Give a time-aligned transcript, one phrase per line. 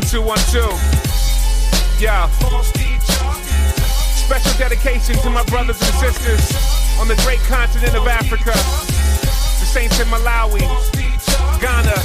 [0.00, 0.70] One, two, one, two.
[2.02, 2.26] Yeah.
[4.16, 6.56] Special dedication to my brothers and sisters
[6.98, 8.52] on the great continent of Africa.
[9.60, 10.60] The saints in Malawi,
[11.60, 12.00] Ghana,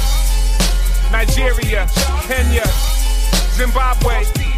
[1.10, 1.88] Nigeria,
[2.28, 2.66] Kenya,
[3.56, 4.55] Zimbabwe.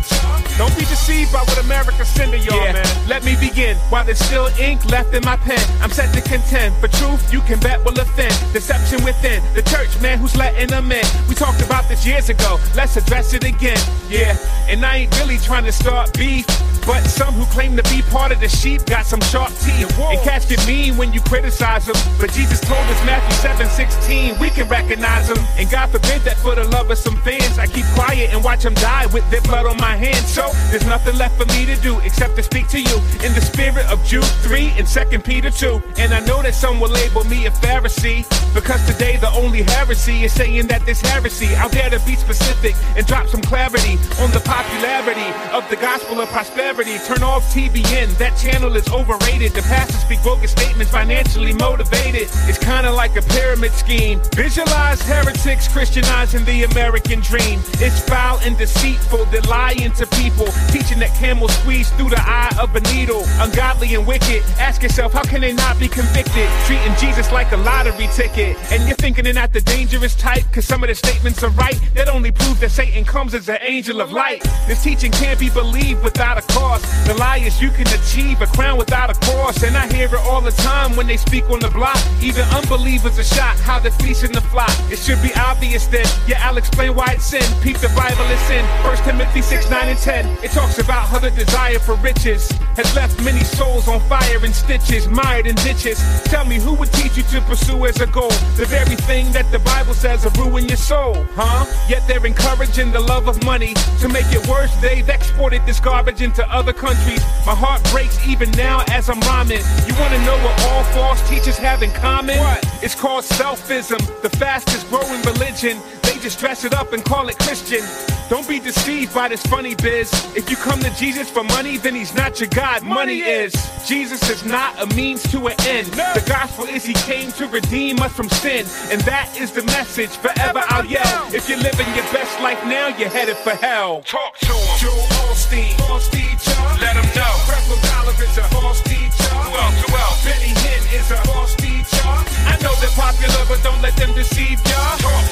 [0.59, 2.73] Don't be deceived by what America's sending y'all, Yeah.
[2.73, 3.09] man.
[3.09, 3.77] Let me begin.
[3.91, 6.75] While there's still ink left in my pen, I'm set to contend.
[6.81, 8.35] For truth, you can bet will offend.
[8.53, 9.41] Deception within.
[9.55, 11.07] The church, man, who's letting them in.
[11.29, 12.59] We talked about this years ago.
[12.75, 13.79] Let's address it again.
[14.11, 14.37] Yeah.
[14.69, 16.45] And I ain't really trying to start beef.
[16.89, 19.93] But some who claim to be part of the sheep got some sharp teeth.
[19.99, 21.97] And cats get mean when you criticize them.
[22.19, 25.37] But Jesus told us Matthew 7 16, we can recognize them.
[25.59, 28.63] And God forbid that for the love of some fans, I keep quiet and watch
[28.63, 30.33] them die with their blood on my hands.
[30.33, 33.43] So there's nothing left for me to do except to speak to you in the
[33.43, 35.83] spirit of Jude 3 and 2 Peter 2.
[35.99, 38.25] And I know that some will label me a Pharisee
[38.55, 41.55] because today the only heresy is saying that this heresy.
[41.57, 46.23] I'll dare to be specific and drop some clarity on the popularity of the gospel
[46.23, 46.78] of prosperity.
[46.79, 49.51] Turn off TBN, that channel is overrated.
[49.51, 52.29] The pastors speak bogus statements, financially motivated.
[52.47, 54.21] It's kind of like a pyramid scheme.
[54.37, 57.59] Visualize heretics Christianizing the American dream.
[57.83, 62.55] It's foul and deceitful, they're lying to people, teaching that camels squeeze through the eye
[62.61, 63.25] of a needle.
[63.43, 64.45] Ungodly and wicked.
[64.61, 66.47] Ask yourself, how can they not be convicted?
[66.67, 68.57] Treating Jesus like a lottery ticket.
[68.71, 71.81] And you're thinking they're not the dangerous type, cause some of the statements are right.
[71.95, 74.45] That only proves that Satan comes as an angel of light.
[74.69, 76.68] This teaching can't be believed without a cause.
[77.07, 79.63] The lie is you can achieve a crown without a cross.
[79.63, 81.99] And I hear it all the time when they speak on the block.
[82.21, 84.71] Even unbelievers are shocked how they're feasting the flock.
[84.91, 86.07] It should be obvious then.
[86.27, 87.45] Yeah, I'll explain why it's sin.
[87.63, 88.65] Peep the Bible is sin.
[88.85, 90.27] 1 Timothy 6, 9, and 10.
[90.45, 94.55] It talks about how the desire for riches has left many souls on fire and
[94.55, 95.99] stitches, mired in ditches.
[96.25, 99.51] Tell me who would teach you to pursue as a goal the very thing that
[99.53, 101.65] the Bible says will ruin your soul, huh?
[101.89, 104.75] Yet they're encouraging the love of money to make it worse.
[104.77, 107.23] They've exported this garbage into other countries.
[107.47, 109.63] My heart breaks even now as I'm rhyming.
[109.87, 112.39] You wanna know what all false teachers have in common?
[112.39, 112.65] What?
[112.83, 115.81] It's called selfism, the fastest growing religion.
[116.03, 117.83] They just dress it up and call it Christian.
[118.29, 120.13] Don't be deceived by this funny biz.
[120.37, 122.83] If you come to Jesus for money, then he's not your God.
[122.83, 123.55] Money is.
[123.87, 125.87] Jesus is not a means to an end.
[125.89, 128.67] The gospel is he came to redeem us from sin.
[128.93, 130.11] And that is the message.
[130.11, 131.33] Forever I'll yell.
[131.33, 134.03] If you're living your best life now, you're headed for hell.
[134.03, 134.79] Talk to him.
[134.79, 135.73] Joel Osteen.
[135.89, 136.53] False teacher.
[136.81, 137.33] Let him know.
[137.49, 139.25] Creflo Dollar is a false teacher.
[139.41, 139.81] Who else?
[139.81, 140.25] Who else?
[140.25, 142.05] Benny Hinn is a false teacher.
[142.45, 144.97] I know they're popular, but don't let them deceive ya.
[145.01, 145.28] Talk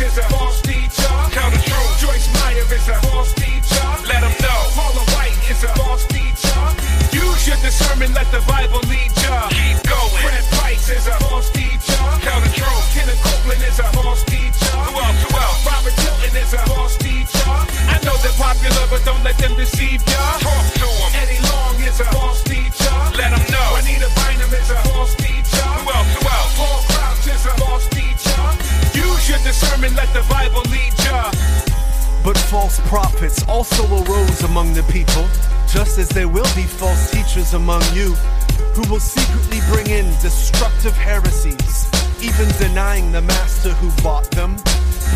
[0.00, 1.07] is a false teacher.
[32.78, 35.26] False prophets also arose among the people,
[35.68, 38.14] just as there will be false teachers among you,
[38.74, 41.88] who will secretly bring in destructive heresies,
[42.22, 44.56] even denying the master who bought them,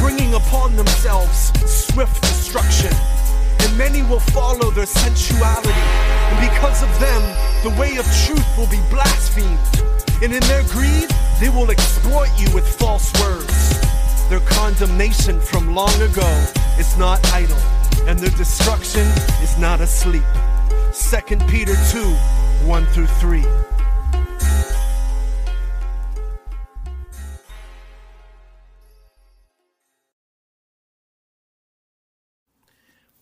[0.00, 2.92] bringing upon themselves swift destruction.
[3.60, 5.86] And many will follow their sensuality,
[6.30, 7.22] and because of them,
[7.62, 9.58] the way of truth will be blasphemed.
[10.22, 13.81] And in their greed, they will exploit you with false words.
[14.32, 16.26] Their condemnation from long ago
[16.78, 17.54] is not idle,
[18.08, 19.06] and their destruction
[19.42, 20.22] is not asleep.
[20.94, 22.02] 2 Peter 2
[22.64, 23.44] 1 through 3.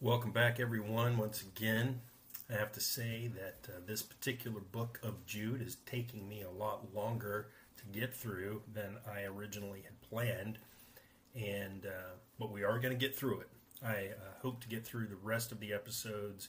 [0.01, 1.19] Welcome back, everyone.
[1.19, 2.03] Once again,
[2.49, 6.51] I have to say that uh, this particular book of Jude is taking me a
[6.51, 10.59] lot longer to get through than I originally had planned,
[11.35, 13.49] and uh, but we are going to get through it.
[13.83, 16.49] I uh, hope to get through the rest of the episodes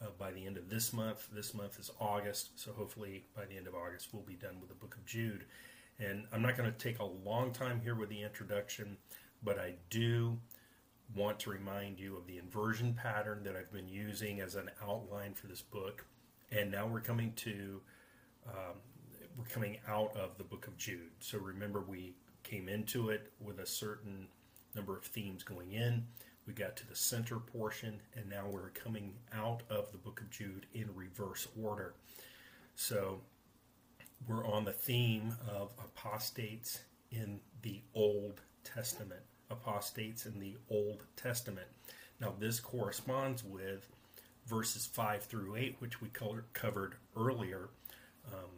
[0.00, 1.28] uh, by the end of this month.
[1.32, 4.68] This month is August, so hopefully by the end of August we'll be done with
[4.68, 5.44] the book of Jude.
[5.98, 8.96] And I'm not going to take a long time here with the introduction,
[9.44, 10.38] but I do
[11.14, 15.34] want to remind you of the inversion pattern that I've been using as an outline
[15.34, 16.06] for this book.
[16.50, 17.80] And now we're coming to
[18.48, 18.76] um,
[19.36, 21.10] we're coming out of the book of Jude.
[21.20, 22.14] So remember, we
[22.52, 24.26] came into it with a certain
[24.74, 26.04] number of themes going in.
[26.46, 30.28] We got to the center portion, and now we're coming out of the book of
[30.28, 31.94] Jude in reverse order.
[32.74, 33.20] So
[34.28, 41.66] we're on the theme of apostates in the Old Testament apostates in the Old Testament.
[42.20, 43.86] Now, this corresponds with
[44.46, 47.68] verses 5 through 8, which we covered earlier.
[48.26, 48.50] Um,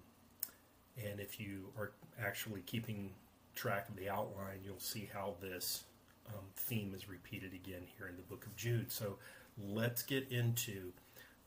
[1.04, 3.10] and if you are actually keeping
[3.54, 5.84] track of the outline, you'll see how this
[6.28, 8.90] um, theme is repeated again here in the book of Jude.
[8.90, 9.16] So
[9.58, 10.92] let's get into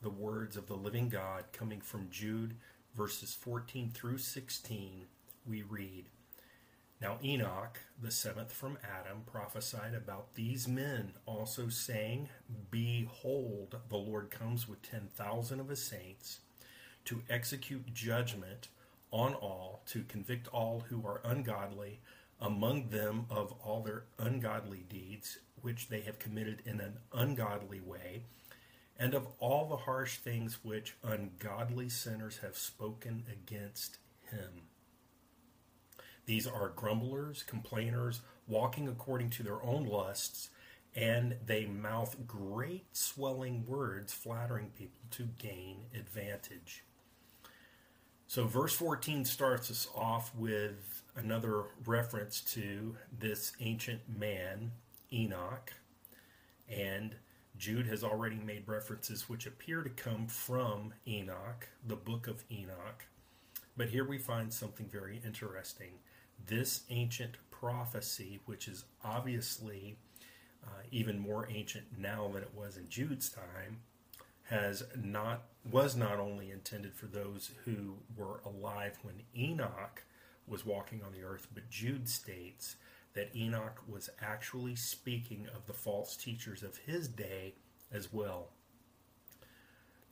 [0.02, 2.54] the words of the living God coming from Jude,
[2.94, 5.06] verses 14 through 16.
[5.46, 6.06] We read,
[7.00, 12.28] Now Enoch, the seventh from Adam, prophesied about these men, also saying,
[12.70, 16.40] Behold, the Lord comes with ten thousand of his saints
[17.06, 18.68] to execute judgment
[19.10, 22.00] on all, to convict all who are ungodly
[22.40, 28.22] among them of all their ungodly deeds, which they have committed in an ungodly way,
[28.98, 33.98] and of all the harsh things which ungodly sinners have spoken against
[34.30, 34.62] him.
[36.26, 40.50] These are grumblers, complainers, walking according to their own lusts,
[40.94, 46.84] and they mouth great swelling words, flattering people to gain advantage.
[48.30, 54.72] So, verse 14 starts us off with another reference to this ancient man,
[55.10, 55.72] Enoch.
[56.68, 57.14] And
[57.56, 63.06] Jude has already made references which appear to come from Enoch, the book of Enoch.
[63.78, 65.92] But here we find something very interesting.
[66.46, 69.96] This ancient prophecy, which is obviously
[70.62, 73.78] uh, even more ancient now than it was in Jude's time,
[74.48, 80.04] has not was not only intended for those who were alive when Enoch
[80.46, 82.76] was walking on the earth, but Jude states
[83.12, 87.54] that Enoch was actually speaking of the false teachers of his day
[87.92, 88.48] as well.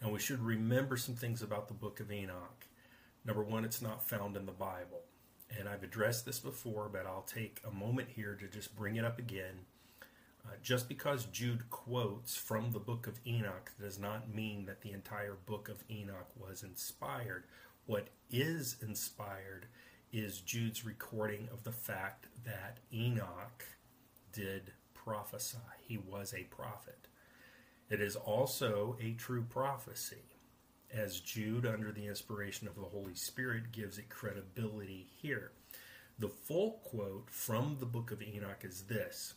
[0.03, 2.67] Now we should remember some things about the book of Enoch.
[3.25, 5.03] Number one, it's not found in the Bible.
[5.59, 9.05] And I've addressed this before, but I'll take a moment here to just bring it
[9.05, 9.65] up again
[10.47, 14.93] uh, just because Jude quotes from the book of Enoch does not mean that the
[14.93, 17.45] entire book of Enoch was inspired.
[17.87, 19.67] What is inspired
[20.13, 23.65] is Jude's recording of the fact that Enoch
[24.33, 25.59] did prophesy.
[25.87, 27.09] He was a prophet.
[27.89, 30.25] It is also a true prophecy,
[30.93, 35.53] as Jude, under the inspiration of the Holy Spirit, gives it credibility here.
[36.19, 39.35] The full quote from the book of Enoch is this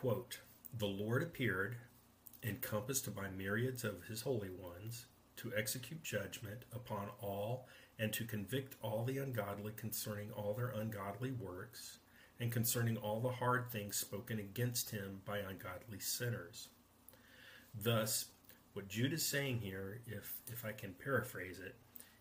[0.00, 0.40] Quote,
[0.76, 1.78] the Lord appeared,
[2.42, 5.06] encompassed by myriads of his holy ones,
[5.36, 7.66] to execute judgment upon all
[7.98, 12.00] and to convict all the ungodly concerning all their ungodly works
[12.38, 16.68] and concerning all the hard things spoken against him by ungodly sinners.
[17.74, 18.26] Thus,
[18.74, 21.74] what Jude is saying here, if, if I can paraphrase it,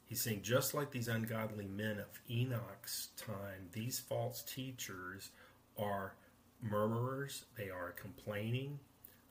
[0.06, 5.32] he's saying just like these ungodly men of Enoch's time, these false teachers
[5.78, 6.14] are
[6.62, 8.80] murmurers, they are complaining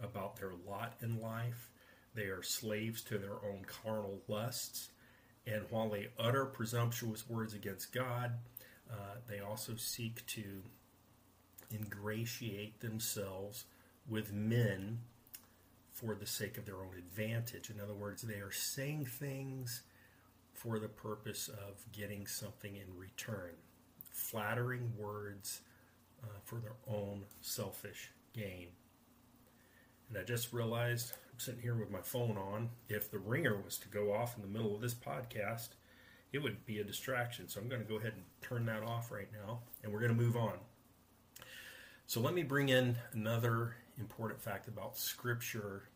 [0.03, 1.71] about their lot in life,
[2.15, 4.91] they are slaves to their own carnal lusts,
[5.47, 8.33] and while they utter presumptuous words against God,
[8.91, 10.63] uh, they also seek to
[11.73, 13.65] ingratiate themselves
[14.09, 15.01] with men
[15.93, 17.71] for the sake of their own advantage.
[17.71, 19.83] In other words, they are saying things
[20.53, 23.53] for the purpose of getting something in return.
[24.11, 25.61] Flattering words
[26.25, 28.69] uh, for their own selfish gain.
[30.09, 32.71] And I just realized I'm sitting here with my phone on.
[32.89, 35.71] If the ringer was to go off in the middle of this podcast,
[36.33, 37.49] it would be a distraction.
[37.49, 40.17] So I'm going to go ahead and turn that off right now, and we're going
[40.17, 40.55] to move on.
[42.07, 45.89] So let me bring in another important fact about Scripture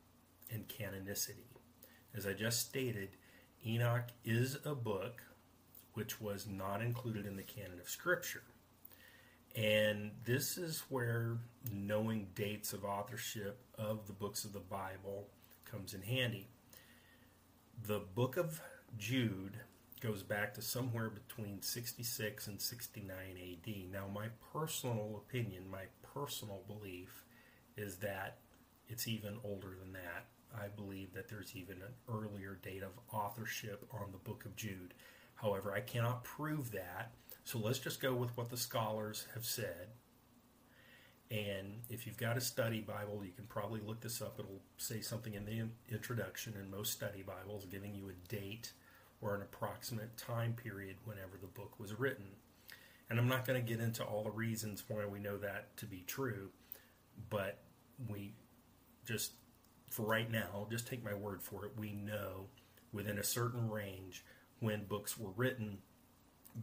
[0.50, 1.47] and canonicity.
[2.14, 3.11] As I just stated,
[3.66, 5.23] Enoch is a book
[5.94, 8.44] which was not included in the canon of Scripture.
[9.59, 11.37] And this is where
[11.73, 15.27] knowing dates of authorship of the books of the Bible
[15.69, 16.47] comes in handy.
[17.85, 18.61] The book of
[18.97, 19.59] Jude
[20.00, 23.75] goes back to somewhere between 66 and 69 AD.
[23.93, 27.25] Now, my personal opinion, my personal belief
[27.77, 28.38] is that
[28.87, 30.27] it's even older than that.
[30.57, 34.95] I believe that there's even an earlier date of authorship on the book of Jude.
[35.35, 37.11] However, I cannot prove that
[37.49, 39.88] so let's just go with what the scholars have said.
[41.31, 44.38] And if you've got a study Bible, you can probably look this up.
[44.38, 48.73] It'll say something in the introduction in most study Bibles, giving you a date
[49.23, 52.26] or an approximate time period whenever the book was written.
[53.09, 55.87] And I'm not going to get into all the reasons why we know that to
[55.87, 56.50] be true,
[57.31, 57.61] but
[58.11, 58.35] we
[59.07, 59.33] just,
[59.88, 62.49] for right now, just take my word for it, we know
[62.93, 64.23] within a certain range
[64.61, 65.78] when books were written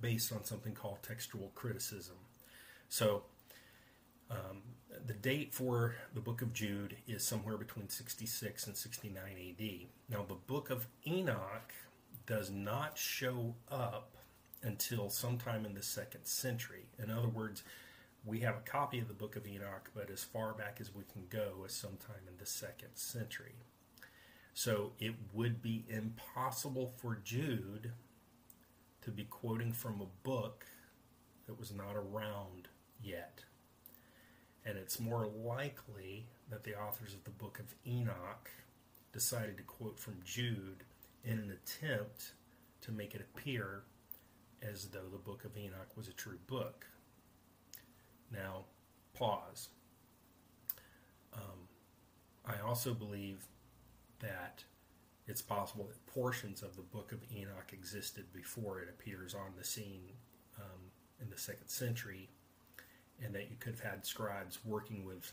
[0.02, 2.16] based on something called textual criticism.
[2.90, 3.24] So,
[4.30, 4.62] um,
[5.06, 9.88] the date for the book of Jude is somewhere between 66 and 69 AD.
[10.10, 11.74] Now, the book of Enoch
[12.26, 14.16] does not show up
[14.64, 16.86] until sometime in the second century.
[16.98, 17.64] In other words,
[18.26, 21.04] we have a copy of the book of Enoch, but as far back as we
[21.14, 23.54] can go is sometime in the second century.
[24.56, 27.92] So it would be impossible for Jude
[29.06, 30.66] to be quoting from a book
[31.46, 32.68] that was not around
[33.02, 33.44] yet.
[34.66, 38.50] And it's more likely that the authors of the book of Enoch
[39.14, 40.84] decided to quote from Jude
[41.24, 42.34] in an attempt
[42.82, 43.84] to make it appear
[44.64, 46.88] as though the book of Enoch was a true book.
[48.32, 48.66] Now,
[49.14, 49.70] pause.
[51.32, 51.68] Um,
[52.44, 53.46] I also believe
[54.20, 54.64] that
[55.28, 59.64] it's possible that portions of the book of Enoch existed before it appears on the
[59.64, 60.14] scene
[60.60, 60.92] um,
[61.22, 62.30] in the second century,
[63.24, 65.32] and that you could have had scribes working with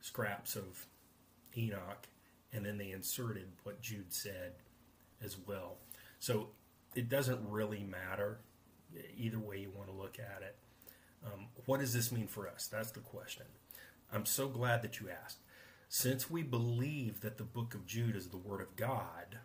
[0.00, 0.86] scraps of
[1.56, 2.08] Enoch,
[2.52, 4.54] and then they inserted what Jude said
[5.22, 5.76] as well.
[6.18, 6.48] So
[6.94, 8.38] it doesn't really matter
[9.16, 10.56] either way you want to look at it.
[11.24, 12.66] Um, what does this mean for us?
[12.66, 13.46] That's the question.
[14.12, 15.38] I'm so glad that you asked.
[15.92, 19.38] Since we believe that the book of Jude is the Word of God,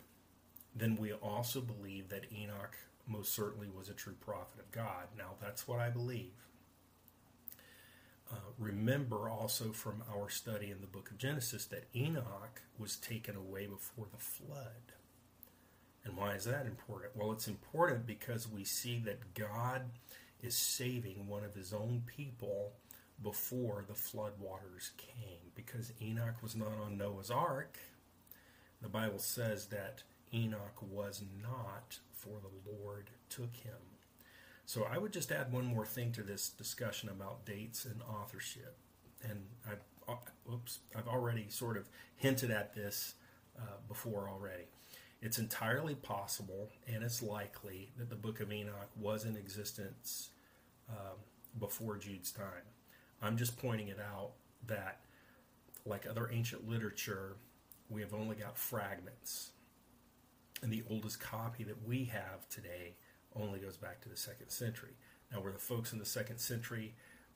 [0.76, 5.08] then we also believe that Enoch most certainly was a true prophet of God.
[5.18, 6.36] Now, that's what I believe.
[8.32, 13.36] Uh, remember also from our study in the book of Genesis that Enoch was taken
[13.36, 14.94] away before the flood.
[16.04, 17.16] And why is that important?
[17.16, 19.82] Well, it's important because we see that God
[20.44, 22.74] is saving one of his own people
[23.22, 25.52] before the floodwaters came.
[25.56, 27.78] Because Enoch was not on Noah's ark,
[28.82, 30.04] the Bible says that
[30.34, 33.74] Enoch was not, for the Lord took him.
[34.66, 38.78] So I would just add one more thing to this discussion about dates and authorship.
[39.24, 43.14] And I've, uh, oops, I've already sort of hinted at this
[43.58, 44.66] uh, before already.
[45.22, 50.30] It's entirely possible and it's likely that the book of Enoch was in existence
[50.90, 51.18] um,
[51.60, 52.66] before Jude's time.
[53.22, 54.32] I'm just pointing it out
[54.68, 55.02] that,
[55.86, 57.38] like other ancient literature,
[57.90, 59.52] we have only got fragments.
[60.62, 62.96] And the oldest copy that we have today
[63.36, 64.94] only goes back to the second century.
[65.32, 66.94] Now, were the folks in the second century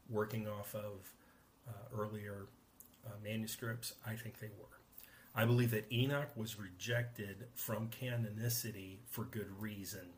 [0.09, 1.13] working off of
[1.67, 2.48] uh, earlier
[3.05, 3.93] uh, manuscripts?
[4.05, 4.79] I think they were.
[5.36, 10.13] I believe that Enoch was rejected from canonicity for good reason.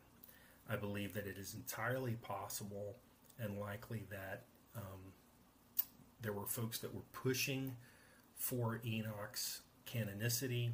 [0.68, 2.96] I believe that it is entirely possible
[3.38, 4.44] and likely that
[4.76, 5.12] um,
[6.22, 7.76] there were folks that were pushing
[8.34, 10.70] for Enoch's canonicity,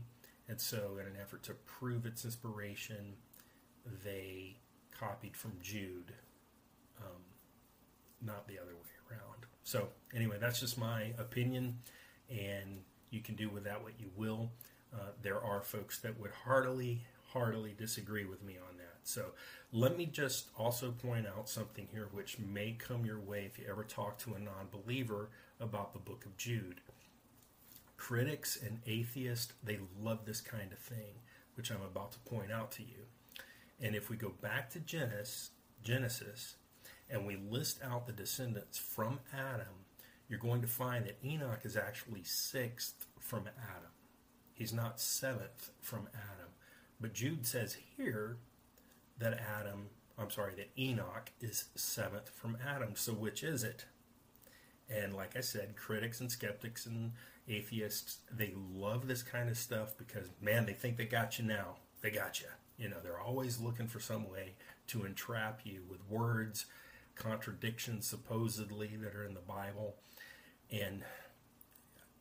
[0.49, 3.15] and so in an effort to prove its inspiration,
[4.05, 4.57] they
[4.99, 6.13] copied from Jude,
[7.01, 7.23] um,
[8.23, 9.47] not the other way around.
[9.63, 11.79] So, anyway, that's just my opinion,
[12.31, 14.51] and you can do with that what you will.
[14.93, 17.03] Uh, there are folks that would heartily,
[17.33, 18.98] heartily disagree with me on that.
[19.09, 19.31] So
[19.73, 23.65] let me just also point out something here which may come your way if you
[23.67, 26.83] ever talk to a non believer about the book of Jude.
[27.97, 31.23] Critics and atheists, they love this kind of thing,
[31.55, 33.07] which I'm about to point out to you.
[33.81, 36.57] And if we go back to Genesis, Genesis
[37.09, 39.87] and we list out the descendants from Adam,
[40.29, 43.91] you're going to find that Enoch is actually sixth from Adam.
[44.53, 46.51] He's not seventh from Adam.
[47.01, 48.37] But Jude says here
[49.19, 52.95] that Adam, I'm sorry, that Enoch is seventh from Adam.
[52.95, 53.87] So which is it?
[54.91, 57.13] And like I said, critics and skeptics and
[57.47, 61.77] atheists, they love this kind of stuff because, man, they think they got you now.
[62.01, 62.47] They got you.
[62.79, 64.55] You know, they're always looking for some way
[64.89, 66.67] to entrap you with words,
[67.17, 69.97] contradictions supposedly that are in the Bible.
[70.71, 71.03] And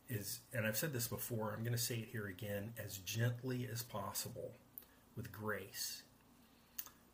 [0.08, 3.68] is and I've said this before, I'm going to say it here again, as gently
[3.70, 4.52] as possible
[5.16, 6.02] with grace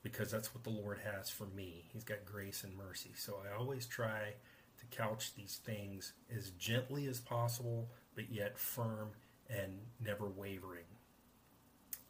[0.04, 1.86] because that's what the Lord has for me.
[1.92, 3.12] He's got grace and mercy.
[3.16, 4.34] So I always try
[4.78, 9.12] to couch these things as gently as possible, but yet firm
[9.48, 10.84] and never wavering.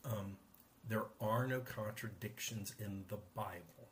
[0.04, 0.36] Um,
[0.88, 3.88] there are no contradictions in the Bible.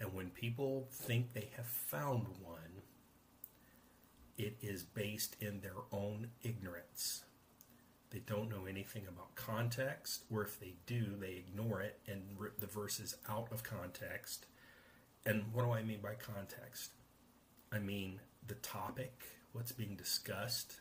[0.00, 2.82] And when people think they have found one,
[4.38, 7.24] it is based in their own ignorance.
[8.16, 12.58] They don't know anything about context, or if they do, they ignore it and rip
[12.58, 14.46] the verses out of context.
[15.26, 16.92] And what do I mean by context?
[17.70, 19.12] I mean the topic,
[19.52, 20.80] what's being discussed,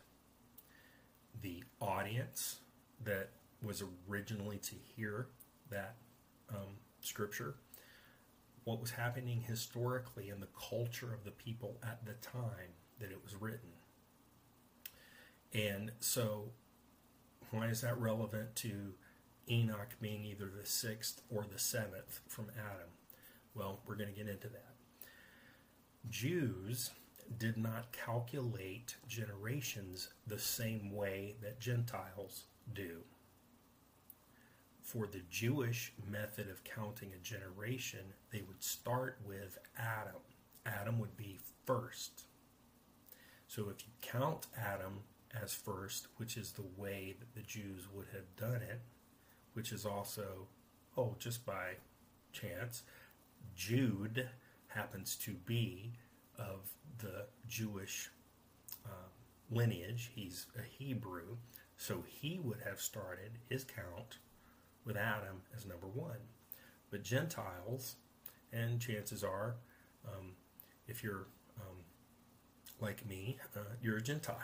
[1.41, 2.59] the audience
[3.03, 5.27] that was originally to hear
[5.69, 5.97] that
[6.49, 7.55] um, scripture,
[8.63, 13.19] what was happening historically in the culture of the people at the time that it
[13.21, 13.73] was written.
[15.53, 16.51] And so,
[17.51, 18.93] why is that relevant to
[19.49, 22.89] Enoch being either the sixth or the seventh from Adam?
[23.53, 24.73] Well, we're going to get into that.
[26.09, 26.91] Jews
[27.37, 33.01] did not calculate generations the same way that Gentiles do.
[34.81, 40.21] For the Jewish method of counting a generation, they would start with Adam.
[40.65, 42.23] Adam would be first.
[43.47, 45.01] So if you count Adam
[45.41, 48.81] as first, which is the way that the Jews would have done it,
[49.53, 50.47] which is also,
[50.97, 51.73] oh, just by
[52.31, 52.83] chance,
[53.55, 54.29] Jude
[54.67, 55.93] happens to be
[56.37, 58.09] of the Jewish
[58.85, 59.09] uh,
[59.49, 60.11] lineage.
[60.13, 61.37] He's a Hebrew,
[61.77, 64.17] so he would have started his count
[64.85, 66.19] with Adam as number one.
[66.91, 67.95] But Gentiles,
[68.51, 69.55] and chances are,
[70.07, 70.33] um,
[70.87, 71.27] if you're
[71.59, 71.83] um,
[72.79, 74.37] like me, uh, you're a Gentile.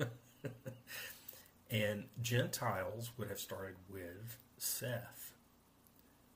[1.70, 5.32] and Gentiles would have started with Seth.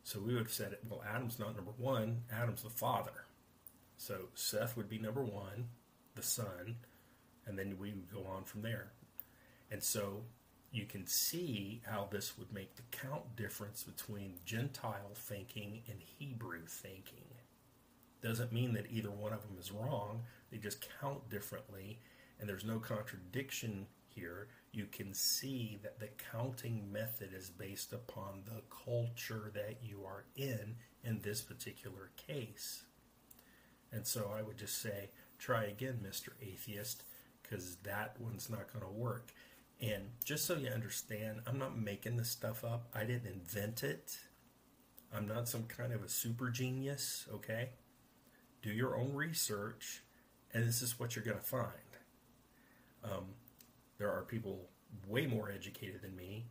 [0.04, 3.24] So we would have said, well, Adam's not number one, Adam's the father.
[3.96, 5.68] So Seth would be number one,
[6.14, 6.76] the son,
[7.46, 8.92] and then we would go on from there.
[9.70, 10.24] And so
[10.72, 16.66] you can see how this would make the count difference between Gentile thinking and Hebrew
[16.66, 17.24] thinking.
[18.22, 20.22] Doesn't mean that either one of them is wrong,
[20.52, 21.98] they just count differently,
[22.38, 24.48] and there's no contradiction here.
[24.72, 30.26] You can see that the counting method is based upon the culture that you are
[30.36, 32.84] in in this particular case.
[33.90, 36.30] And so I would just say, try again, Mr.
[36.40, 37.04] Atheist,
[37.42, 39.32] because that one's not going to work.
[39.80, 42.88] And just so you understand, I'm not making this stuff up.
[42.94, 44.18] I didn't invent it.
[45.14, 47.70] I'm not some kind of a super genius, okay?
[48.62, 50.02] Do your own research,
[50.54, 51.66] and this is what you're going to find.
[53.04, 53.24] Um,
[53.98, 54.68] there are people
[55.08, 56.46] way more educated than me,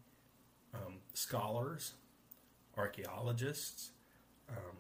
[0.73, 1.93] um, scholars,
[2.77, 3.91] archaeologists,
[4.49, 4.77] um,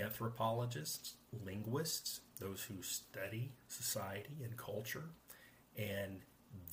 [0.00, 1.14] anthropologists,
[1.44, 5.10] linguists, those who study society and culture,
[5.76, 6.20] and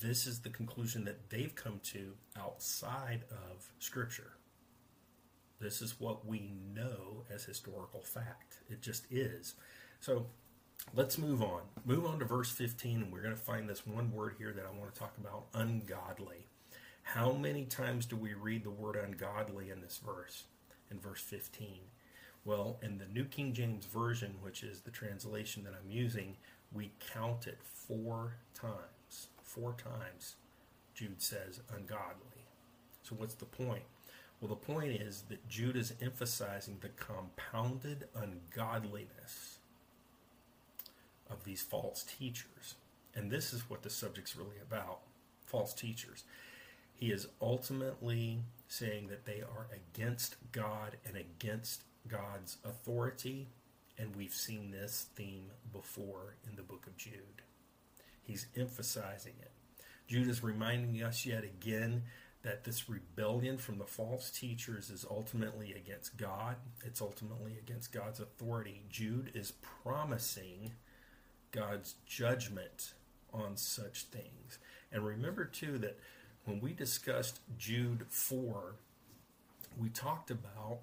[0.00, 4.32] this is the conclusion that they've come to outside of Scripture.
[5.60, 8.58] This is what we know as historical fact.
[8.68, 9.54] It just is.
[10.00, 10.26] So
[10.94, 11.62] let's move on.
[11.84, 14.64] Move on to verse 15, and we're going to find this one word here that
[14.64, 16.46] I want to talk about ungodly.
[17.02, 20.44] How many times do we read the word ungodly in this verse?
[20.90, 21.68] In verse 15.
[22.44, 26.36] Well, in the New King James Version, which is the translation that I'm using,
[26.72, 29.28] we count it four times.
[29.42, 30.36] Four times,
[30.94, 32.46] Jude says ungodly.
[33.02, 33.84] So, what's the point?
[34.40, 39.53] Well, the point is that Jude is emphasizing the compounded ungodliness
[41.30, 42.74] of these false teachers.
[43.14, 45.00] And this is what the subject's really about
[45.46, 46.24] false teachers.
[46.94, 53.48] He is ultimately saying that they are against God and against God's authority,
[53.98, 57.42] and we've seen this theme before in the book of Jude.
[58.22, 59.50] He's emphasizing it.
[60.06, 62.02] Jude is reminding us yet again
[62.42, 66.56] that this rebellion from the false teachers is ultimately against God.
[66.84, 68.82] It's ultimately against God's authority.
[68.90, 70.72] Jude is promising
[71.54, 72.94] God's judgment
[73.32, 74.58] on such things.
[74.92, 75.98] And remember, too, that
[76.44, 78.74] when we discussed Jude 4,
[79.78, 80.80] we talked about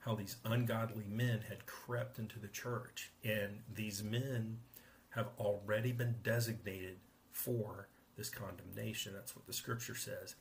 [0.00, 3.10] how these ungodly men had crept into the church.
[3.22, 4.58] And these men
[5.10, 6.98] have already been designated
[7.30, 9.12] for this condemnation.
[9.14, 10.34] That's what the scripture says.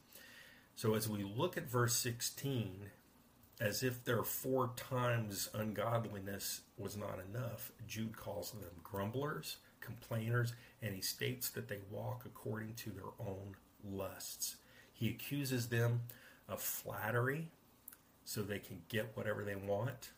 [0.75, 2.89] So as we look at verse 16,
[3.61, 10.95] as if their four times ungodliness was not enough, Jude calls them grumblers, complainers, and
[10.95, 14.57] he states that they walk according to their own lusts.
[14.91, 16.01] He accuses them
[16.47, 17.49] of flattery,
[18.25, 20.11] so they can get whatever they want.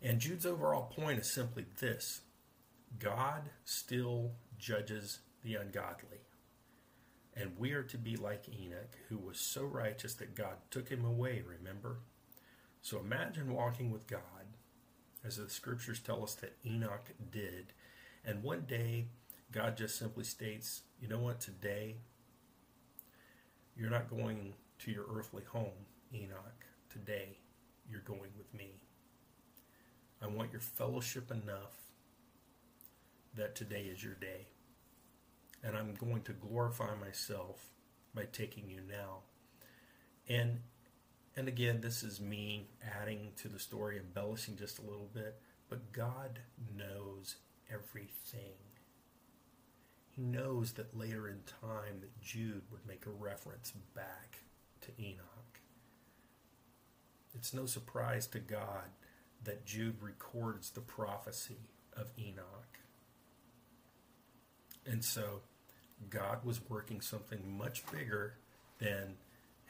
[0.00, 2.22] And Jude's overall point is simply this
[2.98, 6.18] God still judges the ungodly.
[7.34, 11.04] And we are to be like Enoch, who was so righteous that God took him
[11.04, 12.00] away, remember?
[12.82, 14.41] So imagine walking with God,
[15.24, 17.72] as the scriptures tell us that Enoch did.
[18.24, 19.06] And one day,
[19.50, 21.96] God just simply states, you know what, today,
[23.76, 25.86] you're not going to your earthly home.
[26.14, 27.38] Enoch, today
[27.88, 28.80] you're going with me.
[30.20, 31.76] I want your fellowship enough
[33.34, 34.46] that today is your day.
[35.64, 37.70] And I'm going to glorify myself
[38.14, 39.20] by taking you now.
[40.28, 40.60] And
[41.36, 42.66] and again, this is me
[43.00, 46.40] adding to the story, embellishing just a little bit, but God
[46.76, 47.36] knows
[47.72, 48.56] everything.
[50.14, 54.40] he knows that later in time that Jude would make a reference back
[54.82, 55.60] to Enoch.
[57.34, 58.90] It's no surprise to God
[59.44, 62.78] that Jude records the prophecy of Enoch.
[64.84, 65.40] And so
[66.10, 68.34] God was working something much bigger
[68.78, 69.14] than,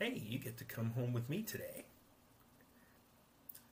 [0.02, 1.84] hey, you get to come home with me today.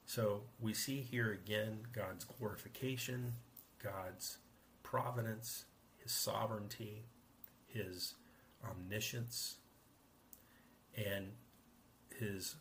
[0.06, 3.32] So we see here again God's glorification,
[3.82, 4.38] God's
[4.84, 5.64] providence,
[6.00, 7.02] His sovereignty,
[7.66, 8.14] His
[8.64, 9.56] omniscience,
[10.96, 11.32] and
[12.16, 12.54] His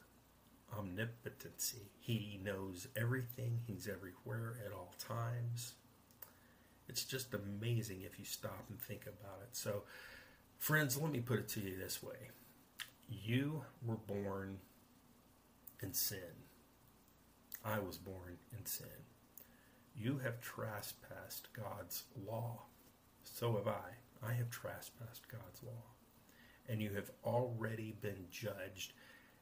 [0.75, 1.91] omnipotency.
[1.99, 5.73] He knows everything, He's everywhere at all times.
[6.87, 9.49] It's just amazing if you stop and think about it.
[9.51, 9.83] So,
[10.57, 12.31] friends, let me put it to you this way
[13.09, 14.59] You were born
[15.81, 16.45] in sin.
[17.65, 18.87] I was born in sin.
[19.95, 22.63] You have trespassed God's law.
[23.23, 24.27] So have I.
[24.27, 25.83] I have trespassed God's law.
[26.67, 28.93] And you have already been judged.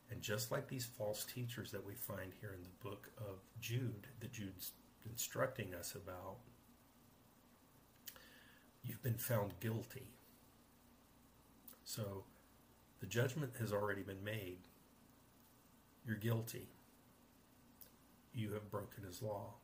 [0.10, 4.08] And just like these false teachers that we find here in the book of Jude,
[4.22, 4.72] that Jude's
[5.06, 6.38] instructing us about,
[8.84, 10.14] you've been found guilty.
[11.84, 12.24] So
[13.00, 14.60] the judgment has already been made.
[16.06, 16.70] You're guilty.
[18.34, 19.56] You have broken his law.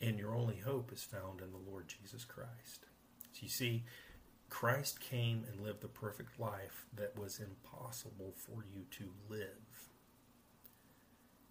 [0.00, 2.86] And your only hope is found in the Lord Jesus Christ.
[3.32, 3.84] So you see,
[4.48, 9.88] Christ came and lived the perfect life that was impossible for you to live.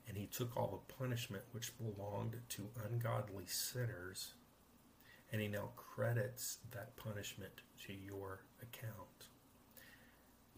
[0.07, 4.33] And he took all the punishment which belonged to ungodly sinners
[5.31, 9.10] and he now credits that punishment to your account.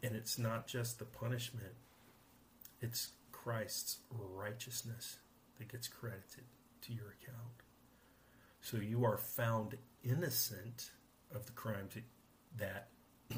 [0.03, 1.73] And it's not just the punishment,
[2.81, 5.17] it's Christ's righteousness
[5.57, 6.43] that gets credited
[6.81, 7.63] to your account.
[8.61, 10.91] So you are found innocent
[11.33, 11.93] of the crimes
[12.57, 12.89] that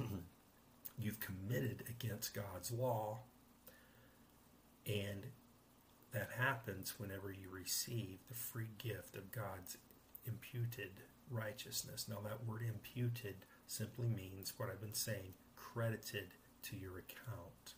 [1.00, 3.20] you've committed against God's law.
[4.88, 5.28] And
[6.14, 9.78] that happens whenever you receive the free gift of God's
[10.28, 12.08] imputed righteousness.
[12.08, 13.36] Now, that word imputed
[13.68, 16.30] simply means what I've been saying credited
[16.70, 17.76] to your account.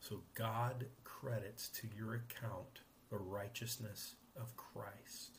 [0.00, 5.38] So, God credits to your account the righteousness of Christ.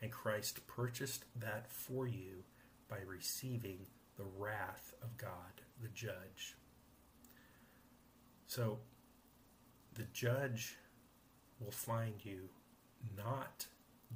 [0.00, 2.44] And Christ purchased that for you
[2.88, 6.56] by receiving the wrath of God, the judge.
[8.46, 8.78] So,
[9.94, 10.76] the judge
[11.58, 12.48] will find you
[13.16, 13.66] not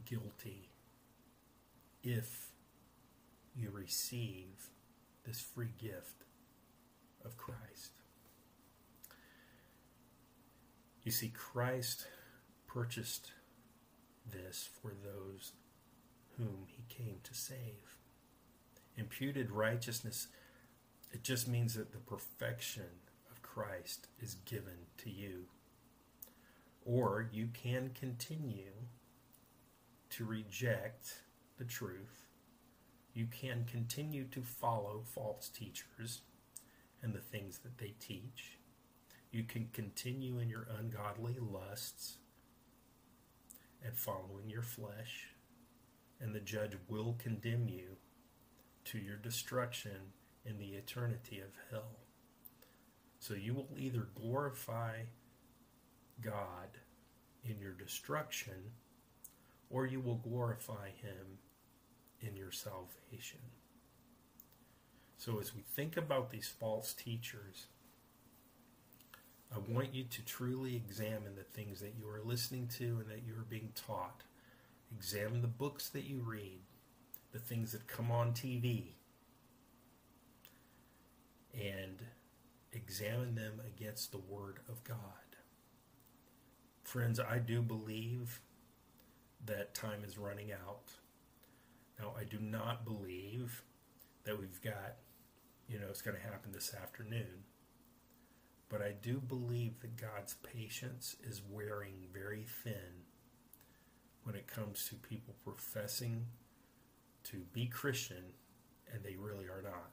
[0.05, 0.69] guilty
[2.03, 2.53] if
[3.57, 4.71] you receive
[5.27, 6.25] this free gift
[7.29, 7.93] of Christ.
[11.03, 12.07] You see, Christ
[12.67, 13.33] purchased
[14.31, 15.53] this for those
[16.37, 17.97] whom he came to save.
[18.97, 20.29] Imputed righteousness,
[21.13, 22.91] it just means that the perfection
[23.31, 25.45] of Christ is given to you.
[26.85, 28.73] Or you can continue
[30.11, 31.21] to reject
[31.59, 32.27] the truth.
[33.15, 36.23] You can continue to follow false teachers
[37.03, 38.59] and the things that they teach.
[39.31, 42.19] You can continue in your ungodly lusts
[43.85, 45.29] and following your flesh,
[46.21, 47.97] and the judge will condemn you
[48.85, 50.13] to your destruction
[50.45, 51.99] in the eternity of hell.
[53.21, 55.03] So you will either glorify
[56.21, 56.79] God
[57.45, 58.73] in your destruction
[59.71, 61.39] or you will glorify Him
[62.21, 63.41] in your salvation.
[65.19, 67.67] So, as we think about these false teachers,
[69.53, 73.27] I want you to truly examine the things that you are listening to and that
[73.27, 74.23] you are being taught.
[74.97, 76.61] Examine the books that you read,
[77.33, 78.93] the things that come on TV,
[81.53, 81.99] and
[82.73, 84.99] examine them against the Word of God.
[86.85, 88.41] Friends, I do believe
[89.45, 90.93] that time is running out.
[91.99, 93.63] Now, I do not believe
[94.25, 94.95] that we've got,
[95.69, 97.45] you know, it's going to happen this afternoon.
[98.69, 103.05] But I do believe that God's patience is wearing very thin
[104.25, 106.27] when it comes to people professing
[107.25, 108.33] to be Christian
[108.93, 109.93] and they really are not.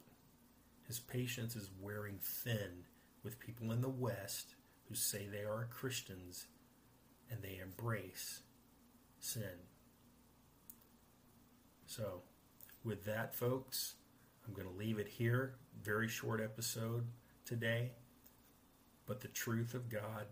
[0.87, 2.85] His patience is wearing thin
[3.23, 4.55] with people in the West
[4.87, 6.47] who say they are Christians
[7.29, 8.41] and they embrace
[9.19, 9.63] sin.
[11.85, 12.21] So,
[12.83, 13.95] with that, folks,
[14.47, 15.55] I'm going to leave it here.
[15.83, 17.05] Very short episode
[17.45, 17.91] today,
[19.05, 20.25] but the truth of God.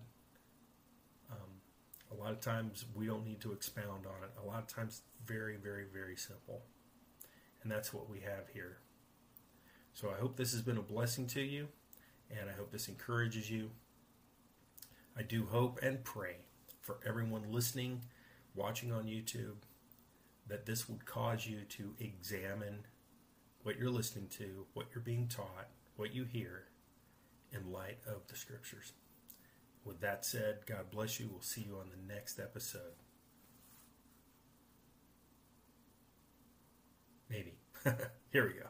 [1.31, 1.61] Um,
[2.11, 4.31] a lot of times we don't need to expound on it.
[4.41, 6.63] A lot of times, very, very, very simple.
[7.61, 8.77] And that's what we have here.
[9.93, 11.67] So I hope this has been a blessing to you,
[12.29, 13.71] and I hope this encourages you.
[15.17, 16.37] I do hope and pray
[16.81, 18.01] for everyone listening,
[18.55, 19.63] watching on YouTube,
[20.47, 22.85] that this would cause you to examine
[23.63, 26.65] what you're listening to, what you're being taught, what you hear
[27.51, 28.93] in light of the scriptures.
[29.85, 31.29] With that said, God bless you.
[31.31, 32.95] We'll see you on the next episode.
[37.29, 37.53] Maybe.
[38.31, 38.67] Here we go.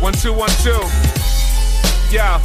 [0.00, 0.80] One, two, one, two.
[2.10, 2.40] Yeah.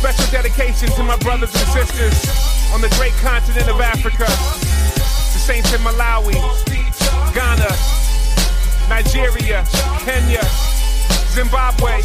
[0.00, 4.24] Special dedication to my brothers and sisters on the great continent of Africa.
[4.24, 6.34] The saints in Malawi,
[7.34, 7.70] Ghana,
[8.88, 9.64] Nigeria,
[10.04, 10.42] Kenya,
[11.30, 12.02] Zimbabwe.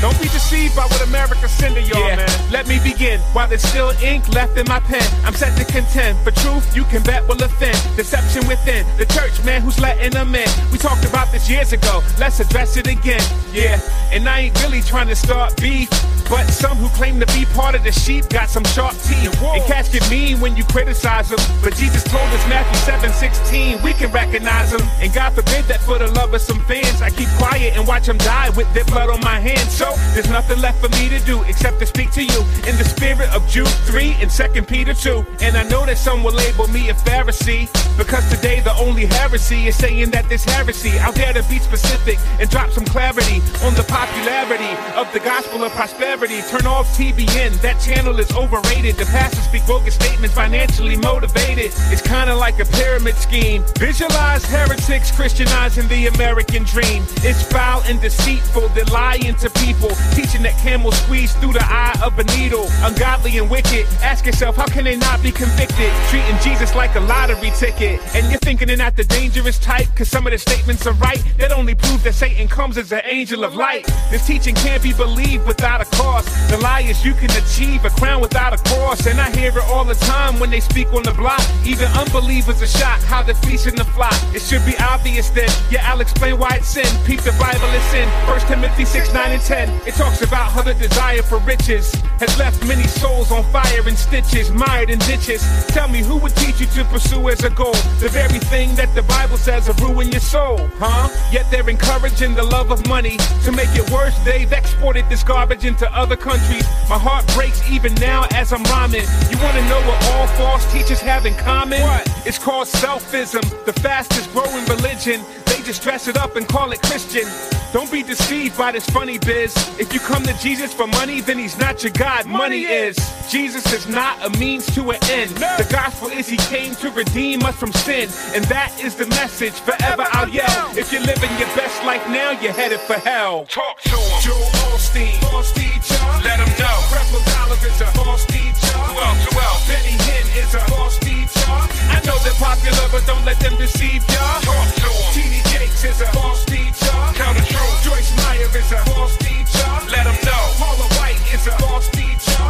[0.00, 2.16] Don't be deceived by what America send to y'all, yeah.
[2.16, 2.52] man.
[2.52, 3.18] Let me begin.
[3.32, 6.16] While there's still ink left in my pen, I'm set to contend.
[6.22, 7.76] For truth, you can bet will offend.
[7.96, 8.86] Deception within.
[8.96, 10.48] The church, man, who's letting them in.
[10.70, 12.00] We talked about this years ago.
[12.16, 13.22] Let's address it again.
[13.52, 13.80] Yeah.
[14.12, 15.90] And I ain't really trying to start beef.
[16.28, 19.32] But some who claim to be part of the sheep got some sharp teeth.
[19.42, 21.40] And cats get mean when you criticize them.
[21.62, 24.86] But Jesus told us Matthew 7 16, we can recognize them.
[25.00, 28.06] And God forbid that for the love of some fans, I keep quiet and watch
[28.06, 29.72] them die with their blood on my hands.
[29.72, 32.84] So there's nothing left for me to do except to speak to you in the
[32.84, 35.24] spirit of Jude 3 and 2 Peter 2.
[35.40, 39.66] And I know that some will label me a Pharisee because today the only heresy
[39.68, 40.98] is saying that this heresy.
[40.98, 45.64] I'll dare to be specific and drop some clarity on the popularity of the gospel
[45.64, 46.17] of prosperity.
[46.18, 48.96] Turn off TBN, that channel is overrated.
[48.96, 51.70] The pastors speak bogus statements, financially motivated.
[51.92, 53.62] It's kinda like a pyramid scheme.
[53.78, 57.06] Visualize heretics Christianizing the American dream.
[57.22, 61.96] It's foul and deceitful, they're lying to people, teaching that camel squeeze through the eye
[62.02, 62.66] of a needle.
[62.82, 63.86] Ungodly and wicked.
[64.02, 65.92] Ask yourself, how can they not be convicted?
[66.10, 68.00] Treating Jesus like a lottery ticket.
[68.16, 71.22] And you're thinking they're not the dangerous type, cause some of the statements are right.
[71.38, 73.86] That only prove that Satan comes as an angel of light.
[74.10, 76.07] This teaching can't be believed without a cause
[76.48, 79.06] The lie is you can achieve a crown without a cross.
[79.06, 81.42] And I hear it all the time when they speak on the block.
[81.64, 84.16] Even unbelievers are shocked how they're fleecing the flock.
[84.34, 85.50] It should be obvious then.
[85.70, 86.88] Yeah, I'll explain why it's sin.
[87.04, 88.08] Peep the Bible is sin.
[88.26, 89.68] 1 Timothy 6, 9, and 10.
[89.86, 93.96] It talks about how the desire for riches has left many souls on fire and
[93.96, 95.42] stitches, mired in ditches.
[95.68, 98.94] Tell me who would teach you to pursue as a goal the very thing that
[98.94, 101.08] the Bible says will ruin your soul, huh?
[101.30, 104.16] Yet they're encouraging the love of money to make it worse.
[104.24, 106.64] They've exported this garbage into other countries.
[106.88, 109.02] My heart breaks even now as I'm rhyming.
[109.30, 111.82] You wanna know what all false teachers have in common?
[111.82, 112.08] What?
[112.24, 115.20] It's called selfism, the fastest growing religion.
[115.46, 117.26] They just dress it up and call it Christian.
[117.72, 119.52] Don't be deceived by this funny biz.
[119.78, 122.24] If you come to Jesus for money, then he's not your God.
[122.24, 122.96] Money, money is.
[123.30, 125.38] Jesus is not a means to an end.
[125.38, 125.54] No.
[125.58, 128.08] The gospel is he came to redeem us from sin.
[128.34, 129.52] And that is the message.
[129.52, 130.70] Forever I'll yell.
[130.78, 133.44] If you're living your best life now, you're headed for hell.
[133.46, 134.22] Talk to him.
[134.22, 135.20] Joel Osteen.
[135.54, 135.77] Teacher.
[136.24, 136.76] Let him know.
[136.90, 138.74] Creflo Dollar is a false teacher.
[138.88, 139.22] Who else?
[139.26, 139.62] Who else?
[139.68, 141.52] Benny Hinn is a false teacher.
[141.94, 144.40] I know they're popular, but don't let them deceive ya.
[144.42, 145.12] Talk to him.
[145.14, 145.34] T.D.
[145.50, 146.96] Jakes is a false teacher.
[147.14, 147.76] Tell the truth.
[147.84, 149.68] Joyce Meyer is a false teacher.
[149.90, 150.44] Let them know.
[150.58, 152.42] Paula White is a false teacher.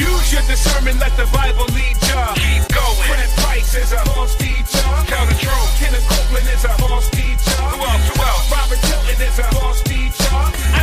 [0.00, 2.32] Use your discernment, let the Bible lead ya.
[2.34, 3.08] Keep going.
[3.08, 4.84] Fred Price is a false teacher.
[5.06, 5.70] Tell the truth.
[5.78, 7.60] Kenneth Copeland is a false teacher.
[7.68, 8.06] Who else?
[8.08, 8.46] Who else?
[8.50, 9.49] Robert Tilton is a false teacher.
[9.49, 9.49] I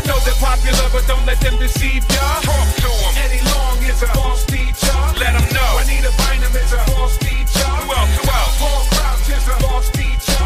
[0.08, 2.40] know they're popular, but don't let them deceive ya.
[2.42, 3.14] Talk to them.
[3.28, 4.96] Eddie Long is a false teacher.
[5.20, 5.72] Let them know.
[5.76, 7.68] Juanita Bynum is a false teacher.
[7.84, 8.16] Who else?
[8.16, 8.56] Who else?
[8.58, 10.44] Paul Crouch is a false teacher.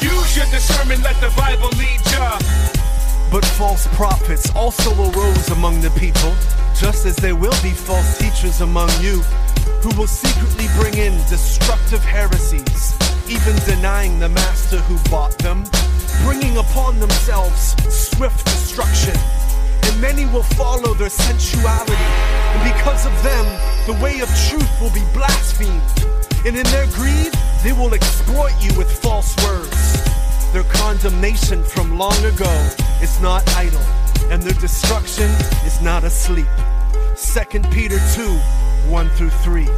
[0.00, 2.40] Use your discernment, let the Bible lead ya.
[3.30, 6.34] But false prophets also arose among the people,
[6.74, 9.20] just as there will be false teachers among you,
[9.84, 12.96] who will secretly bring in destructive heresies,
[13.28, 15.64] even denying the master who bought them,
[16.24, 19.14] bringing upon themselves swift destruction.
[19.84, 23.44] And many will follow their sensuality, and because of them,
[23.86, 25.82] the way of truth will be blasphemed.
[26.46, 27.32] And in their greed,
[27.62, 30.02] they will exploit you with false words.
[30.52, 32.50] Their condemnation from long ago
[33.02, 33.84] is not idle,
[34.30, 35.30] and their destruction
[35.66, 36.48] is not asleep.
[37.16, 38.38] 2 Peter 2
[38.88, 39.68] 1 through 3.